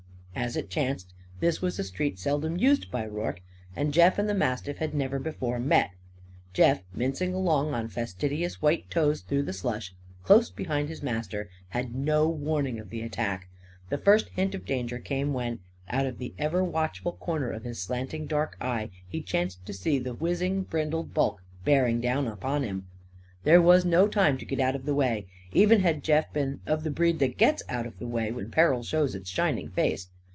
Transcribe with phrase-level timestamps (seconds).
[0.33, 3.41] As it chanced, this was a street seldom used by Rorke.
[3.75, 5.91] And Jeff and the mastiff had never before met.
[6.51, 9.93] Jeff, mincing along on fastidious white toes through the slush,
[10.23, 13.49] close behind his master, had no warning of the attack.
[13.89, 15.59] The first hint of danger came when,
[15.89, 19.99] out of the ever watchful corner of his slanting dark eye, he chanced to see
[19.99, 22.87] the whizzing brindled bulk bearing down upon him.
[23.43, 26.83] There was no time to get out of the way; even had Jeff been of
[26.83, 30.07] the breed that gets out of the way when peril shows its shining face.